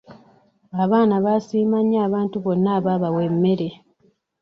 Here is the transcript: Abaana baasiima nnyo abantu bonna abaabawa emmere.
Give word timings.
Abaana 0.83 1.15
baasiima 1.25 1.79
nnyo 1.83 1.99
abantu 2.07 2.35
bonna 2.43 2.69
abaabawa 2.77 3.21
emmere. 3.29 3.69